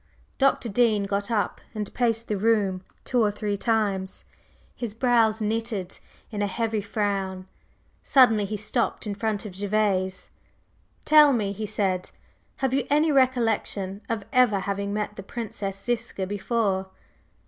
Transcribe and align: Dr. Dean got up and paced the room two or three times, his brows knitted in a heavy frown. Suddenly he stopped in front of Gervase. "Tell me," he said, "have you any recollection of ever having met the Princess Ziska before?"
Dr. 0.39 0.67
Dean 0.67 1.03
got 1.03 1.29
up 1.29 1.61
and 1.75 1.93
paced 1.93 2.27
the 2.27 2.35
room 2.35 2.83
two 3.05 3.21
or 3.23 3.29
three 3.29 3.55
times, 3.55 4.23
his 4.75 4.95
brows 4.95 5.43
knitted 5.43 5.99
in 6.31 6.41
a 6.41 6.47
heavy 6.47 6.81
frown. 6.81 7.47
Suddenly 8.01 8.45
he 8.45 8.57
stopped 8.57 9.05
in 9.05 9.13
front 9.13 9.45
of 9.45 9.53
Gervase. 9.55 10.31
"Tell 11.05 11.33
me," 11.33 11.51
he 11.51 11.67
said, 11.67 12.09
"have 12.65 12.73
you 12.73 12.87
any 12.89 13.11
recollection 13.11 14.01
of 14.09 14.25
ever 14.33 14.61
having 14.61 14.91
met 14.91 15.17
the 15.17 15.21
Princess 15.21 15.79
Ziska 15.79 16.25
before?" 16.25 16.89